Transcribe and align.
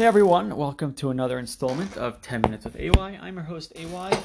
Hey 0.00 0.06
everyone, 0.06 0.56
welcome 0.56 0.94
to 0.94 1.10
another 1.10 1.38
installment 1.38 1.98
of 1.98 2.22
10 2.22 2.40
Minutes 2.40 2.64
with 2.64 2.74
AY. 2.74 3.18
I'm 3.20 3.34
your 3.34 3.44
host 3.44 3.70
AY. 3.76 4.18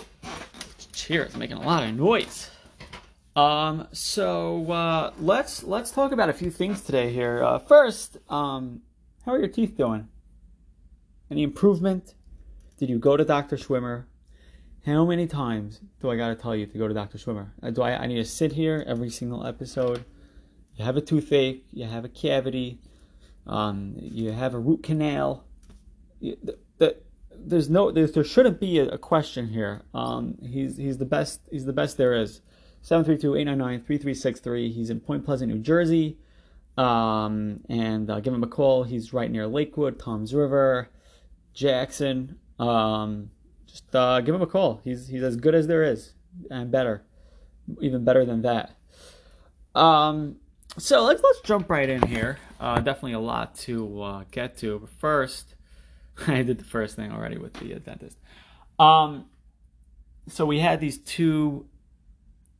Cheers, 0.94 1.36
making 1.36 1.58
a 1.58 1.62
lot 1.62 1.84
of 1.84 1.94
noise. 1.94 2.50
Um, 3.36 3.86
so 3.92 4.72
uh, 4.72 5.12
let's 5.20 5.64
let's 5.66 5.92
talk 5.92 6.14
about 6.14 6.30
a 6.30 6.34
few 6.34 6.50
things 6.50 6.80
today 6.80 7.12
here. 7.12 7.44
Uh, 7.44 7.60
first, 7.60 8.16
um, 8.30 8.84
how 9.26 9.34
are 9.34 9.38
your 9.38 9.50
teeth 9.50 9.76
doing? 9.76 10.08
Any 11.30 11.44
improvement? 11.44 12.14
Did 12.78 12.90
you 12.90 12.98
go 12.98 13.18
to 13.18 13.26
Dr. 13.26 13.58
Schwimmer? 13.58 14.06
How 14.86 15.04
many 15.04 15.28
times 15.28 15.82
do 16.00 16.10
I 16.10 16.16
gotta 16.16 16.36
tell 16.36 16.56
you 16.56 16.68
to 16.68 16.78
go 16.78 16.88
to 16.88 16.94
Dr. 16.94 17.18
Schwimmer? 17.18 17.50
Uh, 17.62 17.72
do 17.72 17.82
I, 17.82 18.02
I 18.02 18.08
need 18.08 18.16
to 18.16 18.24
sit 18.24 18.54
here 18.54 18.82
every 18.88 19.10
single 19.10 19.46
episode? 19.46 20.06
You 20.78 20.86
have 20.86 20.96
a 20.96 21.02
toothache, 21.02 21.66
you 21.74 21.84
have 21.84 22.06
a 22.06 22.10
cavity, 22.10 22.80
um, 23.46 23.96
you 23.98 24.32
have 24.32 24.54
a 24.54 24.60
root 24.60 24.82
canal. 24.82 25.45
You, 26.26 26.38
the, 26.44 26.58
the, 26.78 26.98
there's 27.38 27.70
no, 27.70 27.92
there 27.92 28.24
shouldn't 28.24 28.60
be 28.60 28.80
a, 28.80 28.90
a 28.90 28.98
question 28.98 29.48
here. 29.50 29.84
Um, 29.94 30.38
he's 30.42 30.78
he's 30.78 30.98
the 30.98 31.06
best. 31.06 31.42
He's 31.52 31.66
the 31.66 31.74
best 31.74 31.98
there 31.98 32.14
is. 32.14 32.42
732-899-3363. 32.84 34.72
He's 34.72 34.92
in 34.92 35.00
Point 35.00 35.26
Pleasant, 35.26 35.52
New 35.52 35.60
Jersey. 35.60 36.20
Um, 36.78 37.62
and 37.68 38.10
uh, 38.12 38.20
give 38.20 38.34
him 38.34 38.44
a 38.44 38.48
call. 38.48 38.84
He's 38.84 39.12
right 39.14 39.32
near 39.32 39.48
Lakewood, 39.48 39.98
Toms 39.98 40.34
River, 40.36 40.90
Jackson. 41.54 42.38
Um, 42.60 43.32
just 43.66 43.96
uh, 43.96 44.22
give 44.22 44.36
him 44.36 44.42
a 44.42 44.48
call. 44.48 44.82
He's 44.84 45.08
he's 45.08 45.24
as 45.24 45.36
good 45.36 45.56
as 45.56 45.68
there 45.68 45.84
is, 45.84 46.14
and 46.52 46.70
better, 46.70 47.04
even 47.82 48.04
better 48.04 48.26
than 48.26 48.42
that. 48.44 48.76
Um, 49.74 50.38
so 50.78 51.04
let's 51.06 51.24
let's 51.24 51.42
jump 51.42 51.70
right 51.70 51.90
in 51.90 52.02
here. 52.04 52.38
Uh, 52.60 52.76
definitely 52.82 53.14
a 53.14 53.20
lot 53.20 53.56
to 53.56 54.02
uh, 54.02 54.24
get 54.32 54.58
to. 54.58 54.80
But 54.80 54.90
first, 54.90 55.55
I 56.28 56.44
did 56.44 56.58
the 56.58 56.64
first 56.64 56.96
thing 56.96 57.12
already 57.12 57.38
with 57.38 57.54
the 57.54 57.76
uh, 57.76 57.80
dentist. 57.80 58.18
Um, 58.80 59.26
so 60.28 60.46
we 60.46 60.60
had 60.60 60.80
these 60.80 60.98
two 60.98 61.68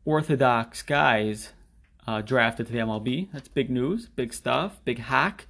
orthodox 0.06 0.82
guys 0.82 1.52
uh, 2.08 2.22
drafted 2.22 2.68
to 2.68 2.74
the 2.74 2.80
MLB. 2.80 3.30
That's 3.34 3.48
big 3.48 3.70
news, 3.70 4.08
big 4.08 4.34
stuff, 4.34 4.80
big 4.86 5.00
hack. 5.00 5.48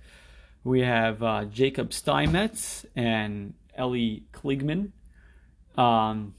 We 0.63 0.81
have 0.81 1.21
uh, 1.21 1.45
Jacob 1.45 1.93
Steinmetz 1.93 2.85
and 2.95 3.53
Elie 3.75 4.23
Kligman. 4.33 4.91
Um, 5.77 6.33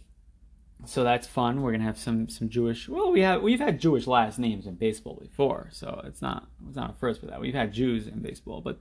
so 0.85 1.05
that's 1.05 1.27
fun. 1.27 1.63
We're 1.63 1.73
gonna 1.73 1.85
have 1.85 1.99
some 1.99 2.29
some 2.29 2.49
Jewish. 2.49 2.89
Well, 2.89 3.13
we 3.13 3.21
have 3.21 3.43
we've 3.43 3.61
had 3.61 3.81
Jewish 3.81 4.07
last 4.07 4.39
names 4.39 4.67
in 4.67 4.75
baseball 4.75 5.19
before, 5.21 5.69
so 5.73 6.03
it's 6.05 6.21
not 6.21 6.49
it's 6.67 6.77
not 6.77 6.91
a 6.91 6.95
first 6.95 7.21
for 7.21 7.27
that. 7.27 7.41
We've 7.41 7.55
had 7.55 7.73
Jews 7.73 8.07
in 8.07 8.21
baseball, 8.21 8.61
but 8.61 8.79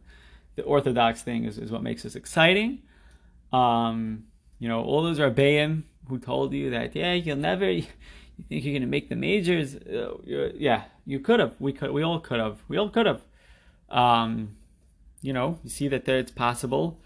the 0.56 0.64
Orthodox 0.64 1.22
thing 1.22 1.46
is, 1.46 1.58
is 1.58 1.72
what 1.72 1.84
makes 1.84 2.06
us 2.06 2.16
exciting. 2.16 2.82
Um, 3.52 4.26
you 4.60 4.68
know, 4.68 4.84
all 4.84 5.04
those 5.04 5.20
Rebbeim 5.20 5.84
who 6.08 6.20
told 6.20 6.54
you 6.54 6.70
that 6.72 6.96
yeah, 6.96 7.14
you'll 7.14 7.38
never 7.38 7.70
you 7.72 7.86
think 8.50 8.64
you're 8.64 8.74
gonna 8.74 8.88
make 8.88 9.10
the 9.10 9.16
majors? 9.16 9.76
Uh, 9.76 10.18
yeah, 10.26 10.84
you 11.06 11.20
could 11.20 11.40
have. 11.40 11.56
We 11.60 11.74
could. 11.74 11.92
We 11.92 12.04
all 12.04 12.20
could 12.20 12.40
have. 12.40 12.60
We 12.68 12.78
all 12.78 12.90
could 12.90 13.06
have. 13.06 13.22
Um, 13.90 14.56
you 15.22 15.34
know, 15.34 15.60
you 15.64 15.70
see 15.70 15.88
that 15.88 16.06
there, 16.06 16.20
it's 16.20 16.32
possible. 16.32 17.00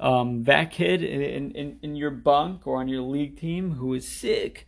Um, 0.00 0.44
that 0.44 0.70
kid 0.70 1.02
in, 1.02 1.52
in 1.52 1.78
in 1.82 1.96
your 1.96 2.10
bunk 2.10 2.66
or 2.66 2.80
on 2.80 2.88
your 2.88 3.02
league 3.02 3.38
team 3.38 3.72
who 3.72 3.94
is 3.94 4.06
sick, 4.06 4.66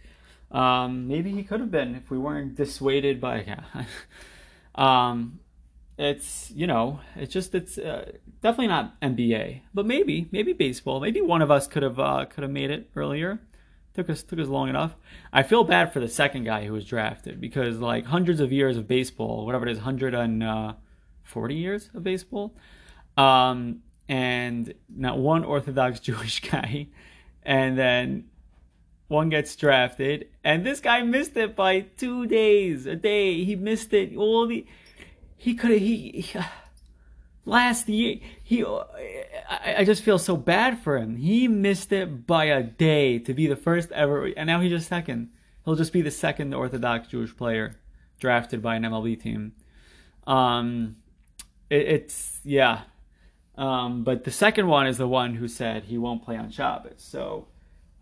um, 0.50 1.08
maybe 1.08 1.32
he 1.32 1.42
could 1.42 1.60
have 1.60 1.70
been 1.70 1.94
if 1.94 2.10
we 2.10 2.18
weren't 2.18 2.54
dissuaded 2.54 3.20
by. 3.20 3.42
Yeah. 3.42 3.84
um, 4.74 5.40
it's 5.98 6.50
you 6.50 6.66
know, 6.66 7.00
it's 7.16 7.32
just 7.32 7.54
it's 7.54 7.78
uh, 7.78 8.12
definitely 8.42 8.68
not 8.68 9.00
NBA, 9.00 9.62
but 9.72 9.86
maybe 9.86 10.28
maybe 10.32 10.52
baseball. 10.52 11.00
Maybe 11.00 11.20
one 11.20 11.42
of 11.42 11.50
us 11.50 11.66
could 11.66 11.82
have 11.82 11.98
uh, 11.98 12.24
could 12.26 12.42
have 12.42 12.50
made 12.50 12.70
it 12.70 12.90
earlier 12.96 13.40
took 13.94 14.10
us 14.10 14.22
took 14.22 14.38
us 14.38 14.48
long 14.48 14.68
enough. 14.68 14.96
I 15.32 15.42
feel 15.42 15.64
bad 15.64 15.92
for 15.92 16.00
the 16.00 16.08
second 16.08 16.44
guy 16.44 16.66
who 16.66 16.72
was 16.72 16.84
drafted 16.84 17.40
because 17.40 17.78
like 17.78 18.04
hundreds 18.04 18.40
of 18.40 18.52
years 18.52 18.76
of 18.76 18.86
baseball, 18.86 19.46
whatever 19.46 19.66
it 19.66 19.72
is, 19.72 19.78
hundred 19.78 20.14
and 20.14 20.42
uh, 20.42 20.74
forty 21.22 21.54
years 21.54 21.90
of 21.94 22.02
baseball, 22.02 22.54
um, 23.16 23.82
and 24.08 24.74
not 24.94 25.18
one 25.18 25.44
Orthodox 25.44 26.00
Jewish 26.08 26.40
guy, 26.40 26.88
and 27.42 27.78
then 27.78 28.24
one 29.08 29.28
gets 29.28 29.54
drafted, 29.54 30.28
and 30.42 30.66
this 30.66 30.80
guy 30.80 31.02
missed 31.02 31.36
it 31.36 31.54
by 31.54 31.80
two 31.80 32.26
days, 32.26 32.86
a 32.86 32.96
day. 32.96 33.44
He 33.44 33.54
missed 33.54 33.92
it. 33.92 34.16
All 34.16 34.46
the 34.46 34.66
he 35.36 35.54
could 35.54 35.70
have 35.70 35.80
he, 35.80 36.22
he 36.22 36.38
last 37.44 37.88
year 37.88 38.16
he 38.42 38.64
I, 38.64 39.76
I, 39.78 39.84
just 39.84 40.02
feel 40.02 40.18
so 40.18 40.36
bad 40.36 40.78
for 40.78 40.96
him. 40.96 41.16
He 41.16 41.48
missed 41.48 41.92
it 41.92 42.26
by 42.26 42.46
a 42.46 42.62
day 42.62 43.18
to 43.18 43.34
be 43.34 43.46
the 43.46 43.56
first 43.56 43.92
ever 43.92 44.26
and 44.26 44.46
now 44.46 44.60
he's 44.60 44.70
just 44.70 44.88
second. 44.88 45.30
He'll 45.64 45.76
just 45.76 45.92
be 45.92 46.02
the 46.02 46.10
second 46.10 46.54
orthodox 46.54 47.08
jewish 47.08 47.36
player 47.36 47.80
drafted 48.18 48.62
by 48.62 48.76
an 48.76 48.82
mlb 48.84 49.20
team. 49.20 49.52
Um 50.26 50.96
it, 51.68 51.88
it's 51.88 52.40
yeah. 52.44 52.82
Um 53.56 54.04
but 54.04 54.24
the 54.24 54.30
second 54.30 54.66
one 54.66 54.86
is 54.86 54.98
the 54.98 55.08
one 55.08 55.34
who 55.34 55.48
said 55.48 55.84
he 55.84 55.98
won't 55.98 56.24
play 56.24 56.36
on 56.36 56.50
Shabbos. 56.50 56.94
So 56.98 57.48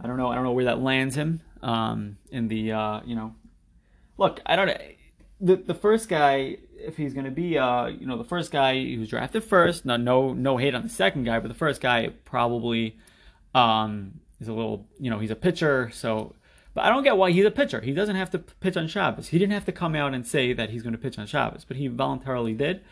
i 0.00 0.06
don't 0.06 0.16
know 0.16 0.28
i 0.28 0.34
don't 0.34 0.44
know 0.44 0.53
where 0.53 0.64
that 0.64 0.81
lands 0.81 1.14
him 1.14 1.41
um 1.62 2.16
in 2.31 2.49
the 2.49 2.72
uh 2.72 3.00
you 3.04 3.16
know. 3.16 3.34
Look 4.19 4.41
i 4.47 4.54
don't 4.54 4.69
the 5.43 5.57
the 5.57 5.75
first 5.75 6.09
guy 6.09 6.57
if 6.83 6.97
he's 6.97 7.15
going 7.15 7.25
to 7.25 7.31
be, 7.31 7.59
uh, 7.59 7.87
you 7.87 8.07
know, 8.07 8.19
the 8.19 8.25
first 8.25 8.51
guy 8.51 8.75
who's 8.75 9.09
drafted 9.09 9.45
first. 9.45 9.85
No, 9.85 9.97
no, 9.97 10.33
no 10.33 10.57
hate 10.57 10.75
on 10.75 10.83
the 10.83 10.89
second 10.89 11.25
guy, 11.25 11.39
but 11.39 11.49
the 11.49 11.55
first 11.55 11.81
guy 11.81 12.11
probably 12.25 12.99
um, 13.55 14.21
is 14.41 14.49
a 14.49 14.53
little, 14.53 14.87
you 14.99 15.11
know, 15.11 15.19
he's 15.19 15.31
a 15.31 15.37
pitcher. 15.37 15.91
So, 15.93 16.35
but 16.75 16.85
I 16.85 16.89
don't 16.89 17.03
get 17.03 17.17
why 17.17 17.31
he's 17.31 17.45
a 17.45 17.51
pitcher. 17.51 17.81
He 17.81 17.93
doesn't 17.93 18.17
have 18.17 18.31
to 18.31 18.39
pitch 18.39 18.77
on 18.77 18.89
Shabbos. 18.89 19.29
He 19.29 19.39
didn't 19.39 19.53
have 19.53 19.65
to 19.67 19.73
come 19.73 19.95
out 19.95 20.15
and 20.15 20.27
say 20.27 20.53
that 20.53 20.71
he's 20.71 20.83
going 20.83 20.95
to 20.95 20.99
pitch 20.99 21.19
on 21.19 21.27
Shabbos, 21.27 21.65
but 21.65 21.77
he 21.77 21.89
voluntarily 21.89 22.55
did. 22.55 22.83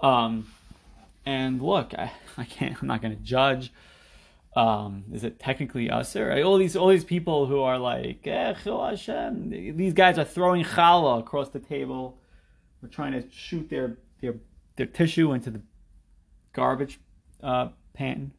Um, 0.00 0.52
and 1.24 1.60
look, 1.62 1.94
I, 1.94 2.12
I 2.36 2.44
can't. 2.44 2.76
I'm 2.80 2.88
not 2.88 3.02
going 3.02 3.16
to 3.16 3.22
judge. 3.22 3.72
Um, 4.54 5.04
is 5.12 5.24
it 5.24 5.38
technically 5.38 5.88
assur? 5.88 6.42
All 6.42 6.58
these 6.58 6.76
all 6.76 6.88
these 6.88 7.04
people 7.04 7.46
who 7.46 7.62
are 7.62 7.78
like, 7.78 8.26
eh, 8.26 8.52
Hashem, 8.52 9.76
these 9.76 9.94
guys 9.94 10.18
are 10.18 10.24
throwing 10.24 10.62
challah 10.64 11.20
across 11.20 11.48
the 11.48 11.58
table 11.58 12.18
We're 12.82 12.88
trying 12.88 13.12
to 13.12 13.24
shoot 13.30 13.70
their 13.70 13.96
their 14.20 14.34
their 14.76 14.86
tissue 14.86 15.32
into 15.32 15.50
the 15.50 15.62
garbage 16.52 17.00
uh, 17.42 17.68
pan 17.94 18.32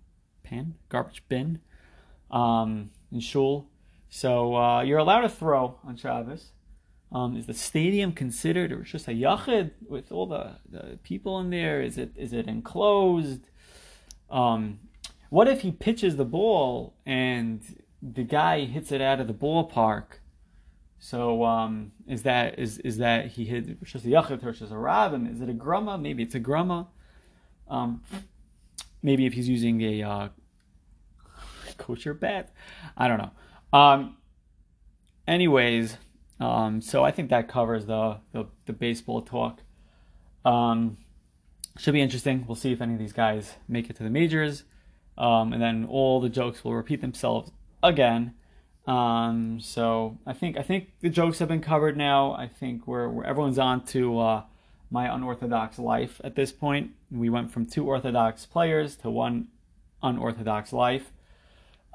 pan 0.43 0.75
garbage 0.89 1.23
bin 1.29 1.59
um, 2.29 2.91
in 3.11 3.19
shul. 3.19 3.69
So 4.09 4.55
uh, 4.55 4.81
you're 4.83 4.99
allowed 4.99 5.21
to 5.21 5.29
throw 5.29 5.79
on 5.83 5.95
Shabbos. 5.95 6.51
Um, 7.11 7.35
is 7.37 7.45
the 7.45 7.53
stadium 7.53 8.11
considered 8.11 8.71
or 8.71 8.81
just 8.81 9.07
a 9.07 9.11
yachid 9.11 9.71
with 9.87 10.11
all 10.11 10.25
the, 10.25 10.57
the 10.69 10.97
people 11.03 11.39
in 11.39 11.49
there? 11.49 11.81
Is 11.81 11.97
it 11.97 12.11
is 12.15 12.33
it 12.33 12.47
enclosed? 12.47 13.49
Um, 14.29 14.79
what 15.33 15.47
if 15.47 15.61
he 15.61 15.71
pitches 15.71 16.15
the 16.15 16.25
ball 16.25 16.93
and 17.05 17.59
the 18.01 18.23
guy 18.23 18.65
hits 18.65 18.91
it 18.91 19.01
out 19.01 19.19
of 19.19 19.27
the 19.27 19.33
ballpark 19.33 20.19
so 21.03 21.43
um, 21.43 21.91
is 22.07 22.23
that 22.23 22.57
is 22.57 22.77
is 22.77 22.99
that 22.99 23.31
he 23.31 23.43
hid 23.43 23.77
Rishas 23.81 24.03
Yachid 24.03 24.41
Rishas 24.41 24.71
Arab? 24.71 25.13
And 25.13 25.29
is 25.29 25.41
it 25.41 25.49
a 25.49 25.53
grama? 25.53 25.97
Maybe 25.97 26.23
it's 26.23 26.33
a 26.33 26.39
grama. 26.39 26.87
Um, 27.67 28.01
maybe 29.01 29.25
if 29.25 29.33
he's 29.33 29.49
using 29.49 29.81
a 29.81 30.01
uh, 30.01 30.29
kosher 31.77 32.13
bat, 32.13 32.53
I 32.95 33.09
don't 33.09 33.17
know. 33.17 33.31
Um, 33.77 34.15
anyways, 35.27 35.97
um, 36.39 36.79
so 36.79 37.03
I 37.03 37.11
think 37.11 37.29
that 37.31 37.49
covers 37.49 37.85
the 37.85 38.19
the, 38.31 38.45
the 38.65 38.71
baseball 38.71 39.21
talk. 39.21 39.59
Um, 40.45 40.99
should 41.77 41.93
be 41.93 42.01
interesting. 42.01 42.45
We'll 42.47 42.55
see 42.55 42.71
if 42.71 42.81
any 42.81 42.93
of 42.93 42.99
these 42.99 43.11
guys 43.11 43.55
make 43.67 43.89
it 43.89 43.97
to 43.97 44.03
the 44.03 44.09
majors, 44.09 44.63
um, 45.17 45.53
and 45.53 45.61
then 45.61 45.85
all 45.85 46.19
the 46.19 46.29
jokes 46.29 46.63
will 46.63 46.73
repeat 46.75 47.01
themselves 47.01 47.51
again. 47.81 48.33
Um, 48.85 49.59
so 49.61 50.17
I 50.25 50.33
think 50.33 50.57
I 50.57 50.61
think 50.61 50.91
the 51.01 51.09
jokes 51.09 51.39
have 51.39 51.47
been 51.47 51.61
covered 51.61 51.95
now. 51.95 52.33
I 52.33 52.47
think 52.47 52.85
we're, 52.85 53.07
we're 53.07 53.23
everyone's 53.23 53.59
on 53.59 53.85
to 53.87 54.19
uh, 54.19 54.43
my 54.91 55.13
unorthodox 55.13 55.79
life 55.79 56.19
at 56.23 56.35
this 56.35 56.51
point. 56.51 56.91
We 57.11 57.29
went 57.29 57.51
from 57.51 57.65
two 57.65 57.85
orthodox 57.85 58.45
players 58.45 58.95
to 58.97 59.09
one 59.09 59.47
unorthodox 60.01 60.73
life. 60.73 61.11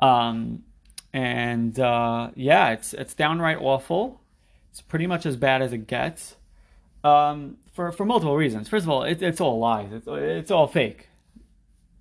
Um, 0.01 0.65
and 1.13 1.79
uh, 1.79 2.31
yeah, 2.35 2.71
it's 2.71 2.95
it's 2.95 3.15
downright 3.15 3.59
awful. 3.61 4.21
It's 4.71 4.81
pretty 4.81 5.07
much 5.07 5.27
as 5.27 5.37
bad 5.37 5.63
as 5.63 5.73
it 5.73 5.87
gets. 5.87 6.37
Um, 7.05 7.59
for 7.73 7.93
for 7.93 8.05
multiple 8.05 8.37
reasons. 8.37 8.69
First 8.69 8.85
of 8.85 8.91
all, 8.91 9.03
it, 9.03 9.23
it's 9.23 9.41
all 9.41 9.59
lies. 9.59 9.93
It's 9.93 10.07
it's 10.09 10.51
all 10.51 10.67
fake. 10.67 11.08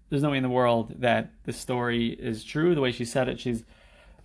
There's 0.09 0.23
no 0.23 0.31
way 0.31 0.37
in 0.37 0.43
the 0.43 0.49
world 0.49 0.95
that 0.99 1.31
the 1.43 1.53
story 1.53 2.09
is 2.09 2.43
true. 2.43 2.75
The 2.75 2.81
way 2.81 2.91
she 2.91 3.05
said 3.05 3.27
it, 3.27 3.39
she's 3.39 3.63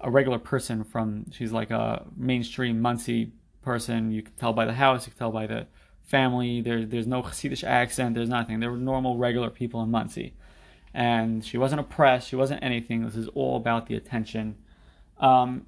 a 0.00 0.10
regular 0.10 0.38
person 0.38 0.84
from 0.84 1.30
she's 1.30 1.52
like 1.52 1.70
a 1.70 2.04
mainstream 2.16 2.80
Monsey 2.80 3.32
person. 3.62 4.12
You 4.12 4.22
can 4.22 4.32
tell 4.34 4.52
by 4.52 4.64
the 4.64 4.74
house, 4.74 5.06
you 5.06 5.12
can 5.12 5.18
tell 5.18 5.32
by 5.32 5.46
the 5.46 5.66
family. 6.02 6.60
There, 6.60 6.84
there's 6.84 7.06
no 7.06 7.22
Hasidic 7.22 7.64
accent. 7.64 8.14
There's 8.14 8.28
nothing. 8.28 8.60
They're 8.60 8.76
normal, 8.76 9.16
regular 9.16 9.50
people 9.50 9.82
in 9.82 9.90
Monsey, 9.90 10.34
and 10.94 11.44
she 11.44 11.58
wasn't 11.58 11.80
oppressed. 11.80 12.28
She 12.28 12.36
wasn't 12.36 12.62
anything. 12.62 13.04
This 13.04 13.16
is 13.16 13.28
all 13.28 13.56
about 13.56 13.86
the 13.86 13.96
attention. 13.96 14.56
Um, 15.18 15.66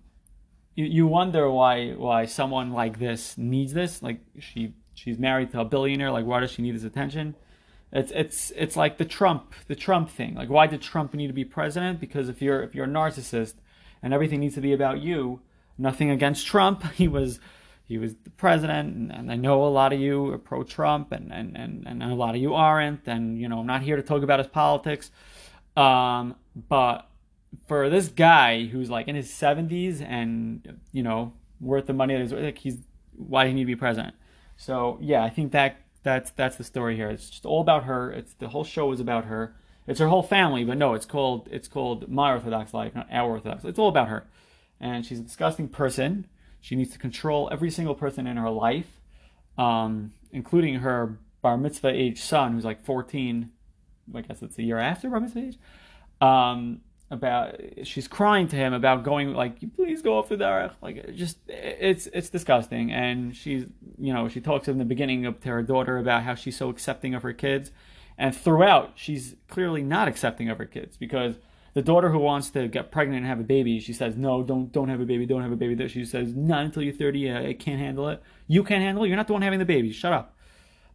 you, 0.75 0.84
you 0.84 1.06
wonder 1.06 1.50
why 1.50 1.93
why 1.93 2.26
someone 2.26 2.72
like 2.72 2.99
this 2.99 3.38
needs 3.38 3.72
this. 3.72 4.02
Like 4.02 4.20
she 4.38 4.75
she's 4.94 5.19
married 5.19 5.50
to 5.52 5.60
a 5.60 5.64
billionaire. 5.64 6.10
Like 6.10 6.26
why 6.26 6.40
does 6.40 6.50
she 6.50 6.62
need 6.62 6.75
this 6.75 6.84
attention? 6.84 7.34
It's 7.92 8.10
it's 8.12 8.50
it's 8.56 8.76
like 8.76 8.98
the 8.98 9.04
Trump 9.04 9.54
the 9.69 9.76
Trump 9.76 10.10
thing. 10.10 10.34
Like 10.34 10.48
why 10.48 10.66
did 10.66 10.82
Trump 10.82 11.14
need 11.14 11.28
to 11.28 11.32
be 11.32 11.44
president? 11.44 12.00
Because 12.00 12.28
if 12.28 12.42
you're 12.42 12.62
if 12.62 12.75
you're 12.75 12.86
a 12.86 12.88
narcissist 12.88 13.54
and 14.02 14.12
everything 14.12 14.40
needs 14.40 14.54
to 14.56 14.60
be 14.60 14.72
about 14.72 15.00
you, 15.00 15.40
nothing 15.78 16.10
against 16.10 16.46
Trump. 16.46 16.84
He 16.94 17.08
was 17.08 17.40
he 17.86 17.98
was 17.98 18.14
the 18.25 18.31
president, 18.31 18.94
and, 18.96 19.12
and 19.12 19.31
I 19.31 19.36
know 19.36 19.64
a 19.64 19.69
lot 19.69 19.92
of 19.92 20.00
you 20.00 20.32
are 20.32 20.38
pro 20.38 20.62
Trump, 20.62 21.12
and, 21.12 21.31
and, 21.31 21.54
and, 21.54 21.86
and 21.86 22.02
a 22.02 22.14
lot 22.14 22.34
of 22.34 22.40
you 22.40 22.54
aren't. 22.54 23.06
And 23.06 23.38
you 23.38 23.46
know, 23.48 23.60
I'm 23.60 23.66
not 23.66 23.82
here 23.82 23.96
to 23.96 24.02
talk 24.02 24.22
about 24.22 24.38
his 24.38 24.48
politics. 24.48 25.10
Um, 25.76 26.36
but 26.69 27.06
for 27.66 27.90
this 27.90 28.08
guy 28.08 28.64
who's 28.64 28.88
like 28.88 29.06
in 29.06 29.14
his 29.14 29.31
70s 29.31 30.00
and 30.00 30.81
you 30.92 31.02
know 31.02 31.32
worth 31.60 31.86
the 31.86 31.92
money 31.92 32.14
that 32.14 32.22
he's 32.22 32.32
like 32.32 32.58
he's 32.58 32.78
why 33.16 33.46
he 33.46 33.52
need 33.52 33.62
to 33.62 33.66
be 33.66 33.76
president. 33.76 34.14
So 34.56 34.98
yeah, 35.00 35.22
I 35.22 35.31
think 35.31 35.52
that 35.52 35.76
that's 36.05 36.31
that's 36.31 36.56
the 36.56 36.65
story 36.65 36.95
here. 36.95 37.09
It's 37.09 37.29
just 37.29 37.45
all 37.45 37.61
about 37.61 37.85
her. 37.85 38.12
It's 38.12 38.35
the 38.35 38.49
whole 38.49 38.62
show 38.62 38.93
is 38.93 39.01
about 39.01 39.25
her. 39.25 39.56
It's 39.87 39.99
her 39.99 40.09
whole 40.09 40.23
family, 40.23 40.65
but 40.65 40.79
no, 40.79 40.95
it's 40.95 41.06
called 41.06 41.49
it's 41.51 41.67
called 41.67 42.09
My 42.09 42.31
Orthodox 42.31 42.73
Life, 42.73 42.95
not 42.95 43.09
Our 43.11 43.33
Orthodox. 43.33 43.65
It's 43.65 43.79
all 43.79 43.89
about 43.89 44.09
her, 44.09 44.27
and 44.79 45.05
she's 45.05 45.19
a 45.19 45.23
disgusting 45.23 45.69
person. 45.69 46.29
She 46.61 46.77
needs 46.77 46.93
to 46.93 46.99
control 46.99 47.49
every 47.51 47.71
single 47.71 47.95
person 47.95 48.27
in 48.27 48.37
her 48.37 48.51
life, 48.51 49.01
um, 49.59 50.12
including 50.31 50.77
her 50.77 51.19
bar 51.43 51.59
mitzvah 51.59 51.89
age 51.89 52.21
son, 52.21 52.53
who's 52.53 52.65
like 52.65 52.85
14. 52.85 53.51
I 54.15 54.21
guess 54.21 54.43
it's 54.43 54.59
a 54.59 54.62
year 54.62 54.79
after 54.79 55.09
bar 55.09 55.21
mitzvah 55.21 55.41
age. 55.41 55.59
Um, 56.21 56.81
about 57.11 57.61
she's 57.85 58.09
crying 58.09 58.49
to 58.49 58.56
him 58.56 58.73
about 58.73 59.05
going 59.05 59.35
like 59.35 59.59
please 59.77 60.03
go 60.03 60.19
off 60.19 60.29
the 60.29 60.37
derech 60.37 60.73
like 60.81 61.15
just 61.15 61.39
it's 61.49 62.06
it's 62.09 62.31
disgusting 62.31 62.91
and 62.91 63.37
she's 63.37 63.65
you 63.99 64.12
know 64.12 64.29
she 64.29 64.41
talks 64.41 64.69
in 64.69 64.79
the 64.79 64.85
beginning 64.85 65.26
of 65.26 65.41
to 65.41 65.49
her 65.49 65.62
daughter 65.62 65.99
about 65.99 66.23
how 66.23 66.35
she's 66.35 66.56
so 66.56 66.69
accepting 66.69 67.14
of 67.14 67.23
her 67.23 67.32
kids. 67.32 67.70
And 68.17 68.35
throughout 68.35 68.93
she's 68.94 69.37
clearly 69.49 69.82
not 69.82 70.08
accepting 70.08 70.49
of 70.49 70.58
her 70.58 70.67
kids 70.67 70.96
because 70.96 71.37
the 71.75 71.82
daughter 71.82 72.11
who 72.11 72.19
wants 72.19 72.50
to 72.50 72.69
get 72.69 72.93
pregnant 72.93 73.19
and 73.19 73.26
have 73.26 73.41
a 73.41 73.44
baby 73.44 73.81
she 73.81 73.93
says 73.93 74.17
no 74.17 74.44
don't 74.44 74.70
don't 74.70 74.88
have 74.88 75.00
a 75.00 75.05
baby 75.05 75.26
don't 75.26 75.43
have 75.43 75.52
a 75.52 75.56
baby. 75.56 75.88
She 75.88 76.05
says 76.05 76.35
not 76.35 76.64
until 76.64 76.82
you're 76.82 76.94
30 76.94 77.32
I, 77.32 77.52
can't 77.55 77.81
handle 77.81 78.08
it. 78.08 78.23
You 78.46 78.62
can't 78.62 78.82
handle 78.82 79.05
it? 79.05 79.08
You're 79.08 79.17
not 79.17 79.26
the 79.26 79.32
one 79.32 79.43
having 79.43 79.58
the 79.58 79.64
baby. 79.64 79.93
Shut 79.93 80.12
up. 80.12 80.37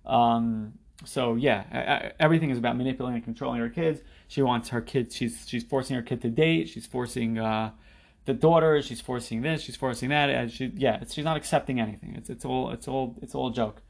Um 0.06 0.74
so 1.06 1.36
yeah 1.36 2.12
everything 2.20 2.50
is 2.50 2.58
about 2.58 2.78
manipulating 2.78 3.16
and 3.16 3.24
controlling 3.24 3.60
her 3.60 3.70
kids. 3.70 4.02
She 4.30 4.44
wants 4.44 4.70
her 4.70 4.80
kids. 4.80 5.16
She's 5.16 5.46
she's 5.48 5.64
forcing 5.64 5.96
her 5.96 6.04
kid 6.04 6.22
to 6.22 6.30
date. 6.30 6.70
She's 6.70 6.86
forcing 6.86 7.40
uh, 7.40 7.72
the 8.30 8.36
daughter. 8.36 8.80
She's 8.84 9.02
forcing 9.02 9.42
this. 9.42 9.64
She's 9.64 9.76
forcing 9.76 10.10
that. 10.10 10.30
And 10.30 10.52
she 10.52 10.72
yeah, 10.76 11.04
she's 11.10 11.26
not 11.26 11.36
accepting 11.36 11.80
anything. 11.80 12.14
It's 12.16 12.30
it's 12.30 12.46
all 12.46 12.70
it's 12.70 12.88
all 12.88 13.16
it's 13.24 13.34
all 13.34 13.48
a 13.48 13.54
joke. 13.54 13.82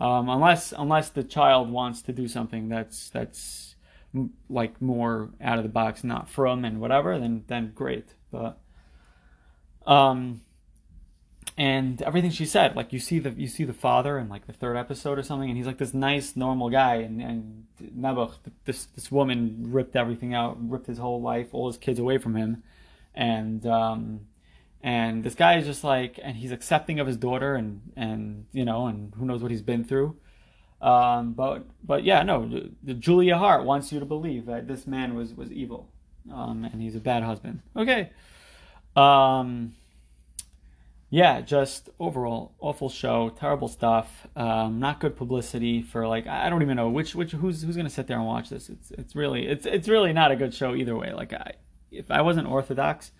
Um, 0.00 0.28
unless 0.28 0.72
unless 0.76 1.10
the 1.10 1.22
child 1.22 1.70
wants 1.70 2.02
to 2.02 2.12
do 2.12 2.26
something 2.26 2.68
that's 2.68 3.08
that's 3.10 3.76
like 4.50 4.82
more 4.82 5.30
out 5.40 5.58
of 5.58 5.62
the 5.62 5.70
box, 5.70 6.02
not 6.02 6.28
frum 6.28 6.64
and 6.64 6.80
whatever, 6.80 7.18
then 7.20 7.44
then 7.46 7.70
great. 7.72 8.14
But 8.32 8.58
um, 9.86 10.40
and 11.56 12.02
everything 12.02 12.32
she 12.32 12.46
said 12.46 12.74
like 12.74 12.92
you 12.92 12.98
see 12.98 13.20
the 13.20 13.30
you 13.30 13.46
see 13.46 13.62
the 13.62 13.72
father 13.72 14.18
in 14.18 14.28
like 14.28 14.46
the 14.46 14.52
third 14.52 14.76
episode 14.76 15.18
or 15.18 15.22
something 15.22 15.48
and 15.48 15.56
he's 15.56 15.68
like 15.68 15.78
this 15.78 15.94
nice 15.94 16.34
normal 16.34 16.68
guy 16.68 16.96
and 16.96 17.22
and 17.22 17.66
Nebuch, 17.80 18.32
this 18.64 18.86
this 18.86 19.12
woman 19.12 19.66
ripped 19.68 19.94
everything 19.94 20.34
out 20.34 20.56
ripped 20.68 20.86
his 20.86 20.98
whole 20.98 21.20
life 21.22 21.48
all 21.52 21.68
his 21.68 21.76
kids 21.76 22.00
away 22.00 22.18
from 22.18 22.34
him 22.34 22.64
and 23.14 23.66
um 23.66 24.20
and 24.82 25.24
this 25.24 25.34
guy 25.34 25.56
is 25.56 25.66
just 25.66 25.84
like 25.84 26.18
and 26.22 26.36
he's 26.36 26.52
accepting 26.52 27.00
of 27.00 27.06
his 27.06 27.16
daughter 27.16 27.54
and 27.54 27.80
and 27.96 28.46
you 28.52 28.64
know 28.64 28.86
and 28.86 29.14
who 29.16 29.24
knows 29.24 29.42
what 29.42 29.50
he's 29.50 29.62
been 29.62 29.84
through 29.84 30.16
um 30.80 31.32
but 31.32 31.64
but 31.82 32.04
yeah 32.04 32.22
no 32.22 32.48
the, 32.48 32.70
the 32.82 32.94
Julia 32.94 33.34
Haart 33.34 33.64
wants 33.64 33.92
you 33.92 34.00
to 34.00 34.06
believe 34.06 34.46
that 34.46 34.68
this 34.68 34.86
man 34.86 35.14
was 35.14 35.34
was 35.34 35.50
evil 35.52 35.88
um 36.32 36.64
and 36.64 36.80
he's 36.82 36.96
a 36.96 37.00
bad 37.00 37.22
husband 37.22 37.60
okay 37.76 38.10
um 38.96 39.74
yeah, 41.14 41.42
just 41.42 41.90
overall 42.00 42.56
awful 42.58 42.88
show, 42.88 43.28
terrible 43.28 43.68
stuff. 43.68 44.26
Um, 44.34 44.80
not 44.80 44.98
good 44.98 45.14
publicity 45.16 45.80
for 45.80 46.08
like 46.08 46.26
I 46.26 46.48
don't 46.50 46.60
even 46.62 46.76
know 46.76 46.88
which 46.88 47.14
which 47.14 47.30
who's 47.30 47.62
who's 47.62 47.76
gonna 47.76 47.88
sit 47.88 48.08
there 48.08 48.16
and 48.16 48.26
watch 48.26 48.48
this. 48.48 48.68
It's 48.68 48.90
it's 48.90 49.14
really 49.14 49.46
it's 49.46 49.64
it's 49.64 49.86
really 49.86 50.12
not 50.12 50.32
a 50.32 50.36
good 50.36 50.52
show 50.52 50.74
either 50.74 50.96
way. 50.96 51.12
Like 51.12 51.32
I, 51.32 51.52
if 51.98 52.10
I 52.10 52.22
wasn't 52.22 52.48
Orthodox, 52.48 53.12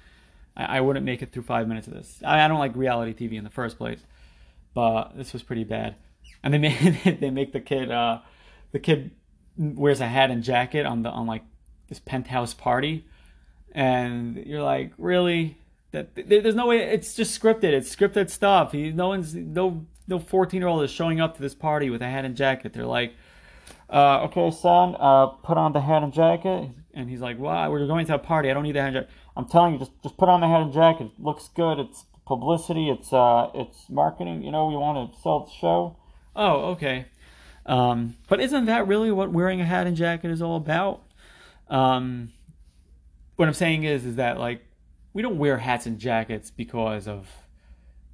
I, 0.56 0.78
I 0.78 0.80
wouldn't 0.80 1.04
make 1.04 1.22
it 1.22 1.32
through 1.32 1.42
five 1.42 1.68
minutes 1.68 1.86
of 1.86 1.94
this. 1.94 2.22
I, 2.24 2.44
I 2.44 2.48
don't 2.48 2.58
like 2.58 2.76
reality 2.76 3.12
TV 3.14 3.36
in 3.38 3.44
the 3.44 3.50
first 3.50 3.78
place, 3.78 4.00
but 4.74 5.16
this 5.16 5.32
was 5.32 5.42
pretty 5.42 5.64
bad. 5.64 5.96
And 6.42 6.52
they 6.52 6.58
make 6.58 7.20
they 7.20 7.30
make 7.30 7.52
the 7.52 7.60
kid 7.60 7.90
uh, 7.90 8.20
the 8.72 8.78
kid 8.78 9.10
wears 9.56 10.00
a 10.00 10.06
hat 10.06 10.30
and 10.30 10.42
jacket 10.42 10.86
on 10.86 11.02
the 11.02 11.10
on 11.10 11.26
like 11.26 11.44
this 11.88 11.98
penthouse 11.98 12.54
party, 12.54 13.06
and 13.72 14.36
you're 14.36 14.62
like 14.62 14.92
really 14.98 15.58
that 15.92 16.08
there's 16.14 16.54
no 16.54 16.66
way 16.66 16.78
it's 16.78 17.14
just 17.14 17.40
scripted. 17.40 17.72
It's 17.72 17.94
scripted 17.94 18.30
stuff. 18.30 18.72
He, 18.72 18.90
no 18.90 19.08
one's 19.08 19.34
no 19.34 19.86
no 20.06 20.18
14 20.18 20.60
year 20.60 20.68
old 20.68 20.82
is 20.82 20.90
showing 20.90 21.20
up 21.20 21.36
to 21.36 21.42
this 21.42 21.54
party 21.54 21.90
with 21.90 22.02
a 22.02 22.08
hat 22.08 22.24
and 22.24 22.36
jacket. 22.36 22.72
They're 22.72 22.84
like, 22.84 23.14
uh, 23.88 24.24
okay, 24.24 24.50
son, 24.50 24.96
uh, 24.98 25.26
put 25.26 25.56
on 25.56 25.72
the 25.72 25.80
hat 25.80 26.02
and 26.02 26.12
jacket. 26.12 26.70
And 26.94 27.10
he's 27.10 27.20
like, 27.20 27.38
wow, 27.38 27.70
we're 27.70 27.86
going 27.86 28.06
to 28.06 28.14
a 28.14 28.18
party. 28.18 28.50
I 28.50 28.54
don't 28.54 28.62
need 28.62 28.76
hat 28.76 28.86
and 28.86 28.94
jacket. 28.94 29.10
I'm 29.36 29.48
telling 29.48 29.74
you, 29.74 29.78
just 29.78 29.92
just 30.02 30.16
put 30.16 30.28
on 30.28 30.40
the 30.40 30.48
hat 30.48 30.62
and 30.62 30.72
jacket. 30.72 31.10
It 31.18 31.22
looks 31.22 31.48
good. 31.54 31.78
It's 31.78 32.04
publicity. 32.26 32.88
It's 32.90 33.12
uh, 33.12 33.50
it's 33.54 33.88
marketing. 33.90 34.42
You 34.42 34.52
know, 34.52 34.66
we 34.66 34.76
want 34.76 35.12
to 35.12 35.20
sell 35.20 35.44
the 35.44 35.50
show. 35.50 35.96
Oh, 36.36 36.72
okay. 36.72 37.06
Um, 37.66 38.16
but 38.28 38.40
isn't 38.40 38.66
that 38.66 38.86
really 38.86 39.10
what 39.10 39.32
wearing 39.32 39.60
a 39.60 39.64
hat 39.64 39.86
and 39.86 39.96
jacket 39.96 40.30
is 40.30 40.42
all 40.42 40.56
about? 40.56 41.02
Um, 41.68 42.32
what 43.36 43.48
I'm 43.48 43.54
saying 43.54 43.84
is, 43.84 44.04
is 44.04 44.16
that 44.16 44.38
like 44.38 44.64
we 45.12 45.22
don't 45.22 45.38
wear 45.38 45.58
hats 45.58 45.86
and 45.86 45.98
jackets 45.98 46.50
because 46.50 47.08
of 47.08 47.28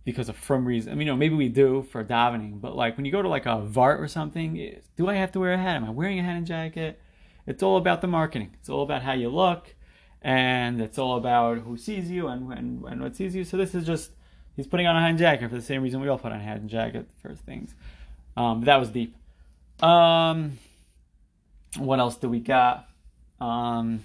because 0.04 0.28
of 0.28 0.36
frum 0.36 0.64
reason. 0.64 0.92
I 0.92 0.94
mean, 0.94 1.06
you 1.06 1.12
know, 1.12 1.16
maybe 1.16 1.34
we 1.34 1.48
do 1.48 1.82
for 1.82 2.04
davening, 2.04 2.60
but 2.60 2.74
like 2.74 2.96
when 2.96 3.04
you 3.04 3.12
go 3.12 3.22
to 3.22 3.28
like 3.28 3.46
a 3.46 3.60
vort 3.60 4.00
or 4.00 4.08
something, 4.08 4.80
do 4.96 5.08
I 5.08 5.14
have 5.14 5.32
to 5.32 5.40
wear 5.40 5.52
a 5.52 5.58
hat? 5.58 5.76
Am 5.76 5.84
I 5.84 5.90
wearing 5.90 6.18
a 6.18 6.22
hat 6.22 6.36
and 6.36 6.46
jacket? 6.46 7.00
It's 7.46 7.62
all 7.62 7.76
about 7.76 8.00
the 8.00 8.06
marketing. 8.06 8.54
It's 8.58 8.68
all 8.68 8.82
about 8.82 9.02
how 9.02 9.12
you 9.12 9.28
look, 9.28 9.74
and 10.22 10.80
it's 10.80 10.98
all 10.98 11.16
about 11.16 11.58
who 11.58 11.76
sees 11.76 12.10
you 12.10 12.28
and 12.28 12.52
and, 12.52 12.84
and 12.84 13.02
what 13.02 13.16
sees 13.16 13.34
you. 13.34 13.44
So 13.44 13.56
this 13.56 13.74
is 13.74 13.86
just 13.86 14.12
he's 14.56 14.66
putting 14.66 14.86
on 14.86 14.96
a 14.96 15.00
hat 15.00 15.10
and 15.10 15.18
jacket 15.18 15.48
for 15.48 15.56
the 15.56 15.62
same 15.62 15.82
reason 15.82 16.00
we 16.00 16.08
all 16.08 16.18
put 16.18 16.32
on 16.32 16.38
a 16.38 16.42
hat 16.42 16.58
and 16.58 16.68
jacket 16.68 17.08
first 17.22 17.42
things. 17.42 17.74
Um, 18.36 18.64
that 18.64 18.76
was 18.76 18.90
deep. 18.90 19.16
Um, 19.82 20.58
what 21.78 21.98
else 21.98 22.16
do 22.16 22.28
we 22.28 22.40
got? 22.40 22.88
Um, 23.40 24.02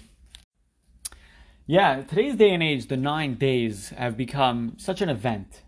yeah, 1.66 2.02
today's 2.02 2.36
day 2.36 2.50
and 2.50 2.62
age, 2.62 2.86
the 2.86 2.96
nine 2.96 3.34
days 3.34 3.90
have 3.90 4.16
become 4.16 4.74
such 4.78 5.00
an 5.00 5.08
event. 5.08 5.62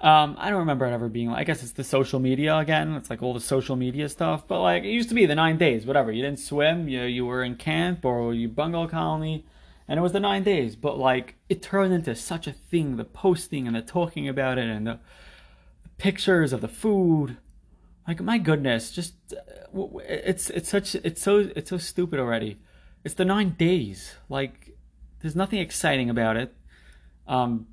Um, 0.00 0.36
I 0.38 0.50
don't 0.50 0.58
remember 0.58 0.86
it 0.86 0.92
ever 0.92 1.08
being 1.08 1.30
I 1.30 1.44
guess 1.44 1.62
it's 1.62 1.72
the 1.72 1.84
social 1.84 2.20
media 2.20 2.56
again. 2.58 2.94
It's 2.94 3.10
like 3.10 3.22
all 3.22 3.32
the 3.32 3.40
social 3.40 3.76
media 3.76 4.08
stuff. 4.08 4.46
But 4.46 4.60
like, 4.60 4.84
it 4.84 4.90
used 4.90 5.08
to 5.10 5.14
be 5.14 5.26
the 5.26 5.34
nine 5.34 5.56
days, 5.56 5.86
whatever. 5.86 6.12
You 6.12 6.22
didn't 6.22 6.40
swim, 6.40 6.88
you, 6.88 7.02
you 7.02 7.24
were 7.24 7.42
in 7.42 7.56
camp 7.56 8.04
or 8.04 8.34
you 8.34 8.48
bungalow 8.48 8.88
colony, 8.88 9.46
and 9.88 9.98
it 9.98 10.02
was 10.02 10.12
the 10.12 10.20
nine 10.20 10.42
days. 10.42 10.76
But 10.76 10.98
like, 10.98 11.36
it 11.48 11.62
turned 11.62 11.94
into 11.94 12.14
such 12.14 12.46
a 12.46 12.52
thing 12.52 12.96
the 12.96 13.04
posting 13.04 13.66
and 13.66 13.76
the 13.76 13.82
talking 13.82 14.28
about 14.28 14.58
it 14.58 14.68
and 14.68 14.86
the, 14.86 14.98
the 15.82 15.88
pictures 15.96 16.52
of 16.52 16.60
the 16.60 16.68
food. 16.68 17.38
Like, 18.06 18.20
my 18.20 18.36
goodness, 18.36 18.90
just, 18.90 19.14
uh, 19.32 19.98
it's, 20.06 20.50
it's 20.50 20.68
such, 20.68 20.94
it's 20.96 21.22
so, 21.22 21.50
it's 21.56 21.70
so 21.70 21.78
stupid 21.78 22.20
already. 22.20 22.58
It's 23.04 23.14
the 23.14 23.24
nine 23.24 23.50
days. 23.50 24.14
Like, 24.28 24.76
there's 25.22 25.36
nothing 25.36 25.60
exciting 25.60 26.10
about 26.10 26.36
it. 26.36 26.54
Um, 27.26 27.68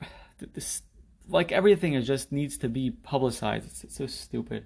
this, 0.54 0.82
like 1.28 1.52
everything, 1.52 1.94
is 1.94 2.06
just 2.06 2.32
needs 2.32 2.58
to 2.58 2.68
be 2.68 2.90
publicized. 2.90 3.66
It's, 3.66 3.84
it's 3.84 3.96
so 3.96 4.06
stupid. 4.06 4.64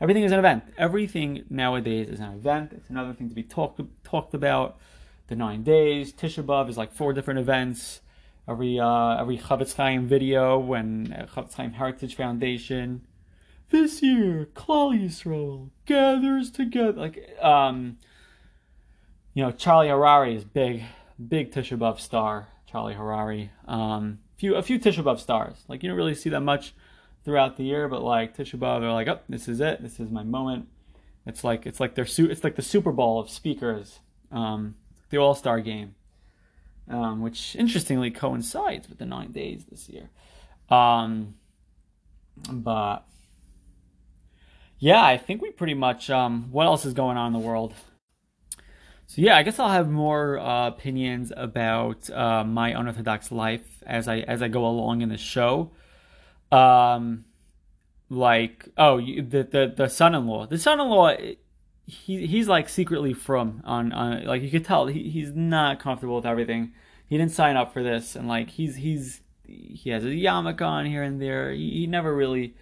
Everything 0.00 0.22
is 0.22 0.32
an 0.32 0.38
event. 0.38 0.64
Everything 0.76 1.44
nowadays 1.50 2.08
is 2.08 2.20
an 2.20 2.32
event. 2.32 2.72
It's 2.72 2.88
another 2.88 3.12
thing 3.12 3.28
to 3.28 3.34
be 3.34 3.42
talked 3.42 3.80
talked 4.04 4.34
about. 4.34 4.78
The 5.26 5.36
nine 5.36 5.62
days, 5.62 6.12
Tisha 6.12 6.42
B'av 6.42 6.70
is 6.70 6.78
like 6.78 6.92
four 6.92 7.12
different 7.12 7.40
events. 7.40 8.00
Every 8.48 8.78
uh, 8.78 9.20
every 9.20 9.38
Chofetz 9.38 9.74
Chaim 9.76 10.06
video 10.06 10.58
when 10.58 11.12
uh, 11.12 11.26
Chofetz 11.26 11.54
Chaim 11.54 11.72
Heritage 11.72 12.14
Foundation. 12.14 13.06
This 13.70 14.02
year, 14.02 14.48
Klal 14.54 14.98
Yisrael 14.98 15.68
gathers 15.84 16.50
together. 16.50 16.92
Like 16.92 17.36
um, 17.42 17.98
you 19.34 19.42
know, 19.42 19.50
Charlie 19.50 19.88
Harary 19.88 20.36
is 20.36 20.44
big 20.44 20.84
big 21.26 21.52
Tisha 21.52 21.76
B'av 21.76 22.00
star, 22.00 22.48
Charlie 22.70 22.94
Harary. 22.94 23.50
Um, 23.66 24.20
few 24.38 24.54
a 24.54 24.62
few 24.62 24.78
Tisha 24.78 25.02
B'av 25.02 25.18
stars. 25.18 25.64
Like 25.68 25.82
you 25.82 25.88
don't 25.88 25.98
really 25.98 26.14
see 26.14 26.30
that 26.30 26.40
much 26.40 26.74
throughout 27.24 27.56
the 27.56 27.64
year, 27.64 27.88
but 27.88 28.02
like 28.02 28.36
Tisha 28.36 28.58
B'av, 28.58 28.80
they're 28.80 28.92
like, 28.92 29.08
oh, 29.08 29.20
this 29.28 29.48
is 29.48 29.60
it. 29.60 29.82
This 29.82 30.00
is 30.00 30.10
my 30.10 30.22
moment. 30.22 30.68
It's 31.26 31.44
like 31.44 31.66
it's 31.66 31.80
like 31.80 31.94
their 31.94 32.06
su- 32.06 32.30
it's 32.30 32.42
like 32.44 32.56
the 32.56 32.62
Super 32.62 32.92
Bowl 32.92 33.20
of 33.20 33.28
speakers. 33.28 34.00
um, 34.30 34.76
the 35.10 35.18
All 35.18 35.34
Star 35.34 35.60
game, 35.60 35.94
um, 36.88 37.20
which 37.20 37.56
interestingly 37.56 38.10
coincides 38.10 38.88
with 38.88 38.98
the 38.98 39.06
nine 39.06 39.32
days 39.32 39.64
this 39.70 39.88
year. 39.88 40.10
Um, 40.68 41.34
but 42.50 43.06
yeah, 44.78 45.02
I 45.02 45.16
think 45.16 45.42
we 45.42 45.50
pretty 45.50 45.74
much. 45.74 46.10
Um, 46.10 46.50
what 46.50 46.66
else 46.66 46.84
is 46.84 46.94
going 46.94 47.16
on 47.16 47.28
in 47.28 47.32
the 47.32 47.46
world? 47.46 47.74
So 49.08 49.22
yeah, 49.22 49.38
I 49.38 49.42
guess 49.42 49.58
I'll 49.58 49.70
have 49.70 49.88
more 49.88 50.38
uh, 50.38 50.68
opinions 50.68 51.32
about 51.34 52.10
uh, 52.10 52.44
my 52.44 52.78
unorthodox 52.78 53.32
life 53.32 53.82
as 53.86 54.06
I 54.06 54.18
as 54.18 54.42
I 54.42 54.48
go 54.48 54.66
along 54.66 55.00
in 55.00 55.08
the 55.08 55.16
show. 55.16 55.70
Um, 56.52 57.24
like 58.10 58.68
oh, 58.76 59.00
the 59.00 59.48
the 59.50 59.72
the 59.74 59.88
son-in-law, 59.88 60.48
the 60.48 60.58
son-in-law, 60.58 61.16
he 61.86 62.26
he's 62.26 62.48
like 62.48 62.68
secretly 62.68 63.14
frum 63.14 63.62
on 63.64 63.92
on 63.94 64.26
like 64.26 64.42
you 64.42 64.50
could 64.50 64.66
tell 64.66 64.88
he 64.88 65.08
he's 65.08 65.32
not 65.32 65.80
comfortable 65.80 66.16
with 66.16 66.26
everything. 66.26 66.72
He 67.08 67.16
didn't 67.16 67.32
sign 67.32 67.56
up 67.56 67.72
for 67.72 67.82
this, 67.82 68.14
and 68.14 68.28
like 68.28 68.50
he's 68.50 68.76
he's 68.76 69.22
he 69.46 69.88
has 69.88 70.04
a 70.04 70.08
yarmulke 70.08 70.60
on 70.60 70.84
here 70.84 71.02
and 71.02 71.18
there. 71.20 71.50
He, 71.50 71.70
he 71.70 71.86
never 71.86 72.14
really, 72.14 72.54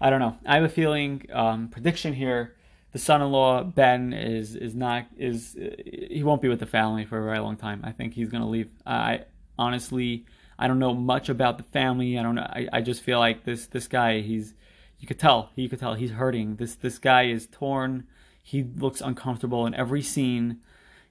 I 0.00 0.10
don't 0.10 0.18
know. 0.18 0.36
I 0.44 0.56
have 0.56 0.64
a 0.64 0.68
feeling 0.68 1.26
um, 1.32 1.68
prediction 1.68 2.12
here 2.12 2.56
the 2.92 2.98
son-in-law 2.98 3.64
Ben 3.64 4.12
is 4.12 4.54
is 4.54 4.74
not 4.74 5.06
is 5.16 5.56
he 5.84 6.22
won't 6.22 6.42
be 6.42 6.48
with 6.48 6.60
the 6.60 6.66
family 6.66 7.04
for 7.04 7.18
a 7.18 7.24
very 7.24 7.38
long 7.38 7.56
time. 7.56 7.80
I 7.84 7.92
think 7.92 8.14
he's 8.14 8.28
gonna 8.28 8.48
leave. 8.48 8.68
I 8.86 9.24
honestly 9.58 10.26
I 10.58 10.68
don't 10.68 10.78
know 10.78 10.94
much 10.94 11.28
about 11.28 11.56
the 11.56 11.64
family. 11.64 12.18
I 12.18 12.22
don't 12.22 12.34
know. 12.34 12.42
I, 12.42 12.68
I 12.72 12.80
just 12.82 13.02
feel 13.02 13.18
like 13.18 13.44
this 13.44 13.66
this 13.66 13.88
guy 13.88 14.20
he's 14.20 14.54
you 14.98 15.08
could 15.08 15.18
tell 15.18 15.50
you 15.56 15.68
could 15.68 15.80
tell 15.80 15.94
he's 15.94 16.12
hurting. 16.12 16.56
This 16.56 16.74
this 16.74 16.98
guy 16.98 17.24
is 17.24 17.48
torn. 17.50 18.06
He 18.42 18.62
looks 18.62 19.00
uncomfortable 19.00 19.66
in 19.66 19.74
every 19.74 20.02
scene. 20.02 20.60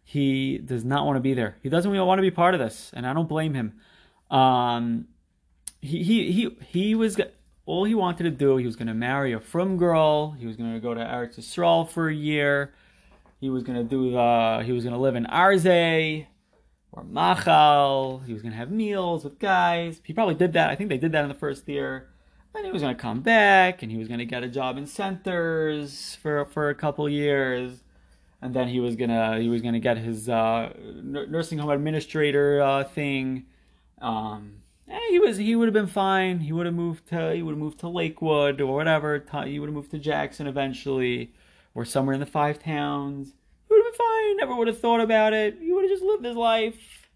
He 0.04 0.58
does 0.60 0.86
not 0.86 1.06
want 1.06 1.18
to 1.18 1.22
be 1.22 1.34
there. 1.34 1.58
He 1.64 1.70
doesn't 1.70 1.94
even 1.94 2.06
want 2.06 2.20
to 2.20 2.24
be 2.24 2.32
part 2.32 2.54
of 2.54 2.60
this, 2.60 2.92
and 2.94 3.08
I 3.08 3.14
don't 3.14 3.30
blame 3.30 3.54
him. 3.54 3.74
Um, 4.30 5.08
he 5.82 6.04
he 6.04 6.32
he 6.32 6.58
he 6.68 6.96
was 6.96 7.20
all 7.66 7.84
he 7.86 7.96
wanted 7.96 8.24
to 8.24 8.32
do, 8.32 8.58
he 8.58 8.66
was 8.66 8.76
going 8.76 8.88
to 8.88 8.94
marry 8.94 9.34
a 9.34 9.40
frum 9.40 9.78
girl. 9.78 10.32
He 10.32 10.46
was 10.46 10.56
going 10.56 10.74
to 10.74 10.80
go 10.80 10.94
to 10.94 11.02
Eretz 11.02 11.40
Yisrael 11.40 11.88
for 11.88 12.10
a 12.10 12.14
year. 12.14 12.74
He 13.40 13.50
was 13.50 13.64
going 13.64 13.78
to 13.78 13.84
do 13.84 14.12
the, 14.12 14.64
he 14.66 14.72
was 14.72 14.84
going 14.84 14.94
to 14.94 15.00
live 15.00 15.16
in 15.16 15.26
Arze 15.26 16.28
or 16.92 17.04
Machal. 17.04 18.22
He 18.26 18.34
was 18.34 18.42
going 18.42 18.52
to 18.52 18.58
have 18.58 18.72
meals 18.72 19.24
with 19.24 19.40
guys. 19.40 20.02
He 20.04 20.14
probably 20.14 20.36
did 20.36 20.54
that. 20.54 20.70
I 20.70 20.76
think 20.76 20.90
they 20.90 20.98
did 20.98 21.12
that 21.14 21.24
in 21.24 21.30
the 21.30 21.36
first 21.36 21.68
year. 21.68 22.10
And 22.54 22.66
he 22.66 22.72
was 22.72 22.82
going 22.82 22.96
to 22.96 23.02
come 23.02 23.22
back 23.22 23.82
and 23.82 23.92
he 23.92 23.98
was 23.98 24.08
going 24.08 24.20
to 24.20 24.26
get 24.26 24.44
a 24.44 24.50
job 24.50 24.78
in 24.78 24.86
centers 24.86 26.16
for, 26.22 26.46
for 26.46 26.70
a 26.70 26.76
couple 26.76 27.08
years. 27.08 27.84
And 28.42 28.54
then 28.54 28.68
he 28.68 28.80
was 28.80 28.96
gonna 28.96 29.40
he 29.40 29.50
was 29.50 29.62
gonna 29.62 29.80
get 29.80 30.00
his 30.00 30.28
uh, 30.28 30.74
nursing 30.84 31.60
home 31.60 31.70
administrator 31.70 32.60
uh, 32.60 32.84
thing. 32.84 33.46
Um, 34.02 34.61
eh, 34.92 35.10
he 35.10 35.20
was 35.20 35.38
he 35.38 35.56
would 35.56 35.68
have 35.68 35.74
been 35.74 35.88
fine. 35.88 36.40
He 36.40 36.52
would 36.52 36.66
have 36.66 36.76
moved 36.76 37.08
to 37.10 37.34
he 37.34 37.42
would 37.42 37.52
have 37.52 37.60
moved 37.60 37.80
to 37.80 37.88
Lakewood 37.90 38.62
or 38.62 38.74
whatever. 38.74 39.24
He 39.46 39.60
would 39.60 39.68
have 39.68 39.76
moved 39.76 39.92
to 39.92 40.00
Jackson 40.00 40.48
eventually, 40.48 41.34
or 41.74 41.86
somewhere 41.86 42.14
in 42.14 42.20
the 42.20 42.26
five 42.26 42.62
towns. 42.62 43.34
He 43.68 43.74
would 43.74 43.84
have 43.84 43.94
been 43.94 44.06
fine. 44.06 44.38
Never 44.38 44.56
would 44.56 44.68
have 44.68 44.80
thought 44.80 45.02
about 45.02 45.34
it. 45.34 45.58
He 45.60 45.72
would 45.72 45.84
have 45.84 45.92
just 45.92 46.04
lived 46.04 46.26
his 46.26 46.36
life. 46.36 47.10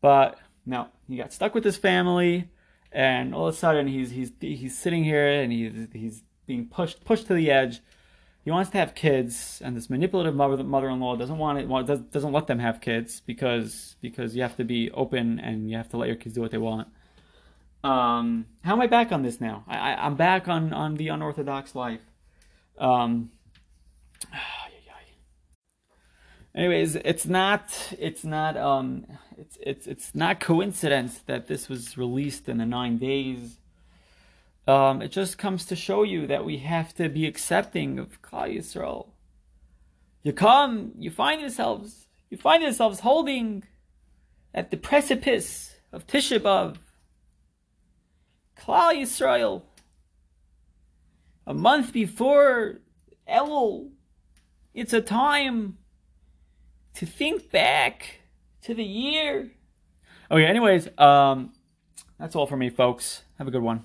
But 0.00 0.38
no, 0.66 0.88
he 1.08 1.16
got 1.16 1.32
stuck 1.32 1.54
with 1.54 1.64
his 1.64 1.76
family, 1.76 2.50
and 2.92 3.34
all 3.34 3.48
of 3.48 3.54
a 3.54 3.56
sudden 3.56 3.88
he's 3.88 4.10
he's 4.10 4.32
he's 4.40 4.76
sitting 4.76 5.04
here 5.04 5.28
and 5.28 5.52
he's 5.52 5.88
he's 5.92 6.22
being 6.46 6.66
pushed 6.66 7.04
pushed 7.04 7.26
to 7.28 7.34
the 7.34 7.50
edge. 7.50 7.80
He 8.44 8.50
wants 8.50 8.70
to 8.70 8.78
have 8.78 8.94
kids, 8.94 9.60
and 9.62 9.76
this 9.76 9.90
manipulative 9.90 10.34
mother 10.34 10.62
mother-in-law 10.64 11.16
doesn't 11.16 11.36
want 11.36 11.58
it. 11.58 12.10
Doesn't 12.10 12.32
let 12.32 12.46
them 12.46 12.60
have 12.60 12.80
kids 12.80 13.20
because 13.26 13.96
because 14.00 14.34
you 14.34 14.42
have 14.42 14.56
to 14.56 14.64
be 14.64 14.90
open 14.92 15.38
and 15.38 15.70
you 15.70 15.76
have 15.76 15.88
to 15.90 15.96
let 15.96 16.06
your 16.06 16.16
kids 16.16 16.34
do 16.34 16.40
what 16.40 16.50
they 16.50 16.58
want. 16.58 16.88
Um, 17.84 18.46
how 18.64 18.72
am 18.72 18.80
I 18.80 18.86
back 18.86 19.12
on 19.12 19.22
this 19.22 19.40
now? 19.40 19.64
I, 19.68 19.92
I, 19.92 20.06
am 20.06 20.16
back 20.16 20.48
on, 20.48 20.72
on 20.72 20.96
the 20.96 21.08
unorthodox 21.08 21.74
life. 21.74 22.00
Um, 22.76 23.30
anyways, 26.54 26.96
it's 26.96 27.24
not 27.24 27.94
it's 27.98 28.24
not 28.24 28.56
um 28.56 29.06
it's 29.36 29.56
it's 29.60 29.86
it's 29.86 30.14
not 30.14 30.40
coincidence 30.40 31.20
that 31.26 31.46
this 31.46 31.68
was 31.68 31.96
released 31.96 32.48
in 32.48 32.58
the 32.58 32.66
nine 32.66 32.98
days. 32.98 33.58
Um, 34.66 35.00
it 35.00 35.08
just 35.08 35.38
comes 35.38 35.64
to 35.66 35.76
show 35.76 36.02
you 36.02 36.26
that 36.26 36.44
we 36.44 36.58
have 36.58 36.94
to 36.96 37.08
be 37.08 37.26
accepting 37.26 37.98
of 37.98 38.20
Klal 38.20 38.54
Yisrael. 38.54 39.08
You 40.22 40.34
come, 40.34 40.92
you 40.98 41.10
find 41.10 41.40
yourselves, 41.40 42.06
you 42.28 42.36
find 42.36 42.62
yourselves 42.62 43.00
holding 43.00 43.64
at 44.52 44.70
the 44.70 44.76
precipice 44.76 45.76
of 45.90 46.06
Tisha 46.06 46.38
B'av 46.38 46.76
Klal 48.60 48.94
Yisrael. 48.94 49.62
A 51.46 51.54
month 51.54 51.92
before 51.92 52.80
Elul, 53.28 53.90
it's 54.74 54.92
a 54.92 55.00
time 55.00 55.78
to 56.94 57.06
think 57.06 57.50
back 57.50 58.20
to 58.62 58.74
the 58.74 58.84
year. 58.84 59.50
Okay, 60.30 60.44
anyways, 60.44 60.88
um, 60.98 61.52
that's 62.18 62.36
all 62.36 62.46
for 62.46 62.56
me, 62.56 62.68
folks. 62.68 63.22
Have 63.38 63.48
a 63.48 63.50
good 63.50 63.62
one. 63.62 63.84